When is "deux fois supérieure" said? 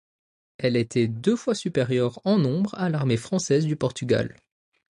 1.07-2.19